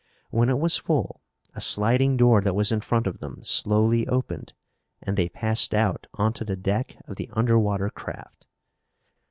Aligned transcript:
When 0.31 0.49
it 0.49 0.57
was 0.57 0.77
full 0.77 1.21
a 1.53 1.61
sliding 1.61 2.17
door 2.17 2.41
that 2.41 2.55
was 2.55 2.71
in 2.71 2.81
front 2.81 3.05
of 3.05 3.19
them 3.19 3.43
slowly 3.43 4.07
opened 4.07 4.53
and 5.03 5.15
they 5.15 5.29
passed 5.29 5.75
out 5.75 6.07
onto 6.15 6.43
the 6.43 6.55
deck 6.55 6.97
of 7.05 7.17
the 7.17 7.29
underwater 7.33 7.91
craft. 7.91 8.47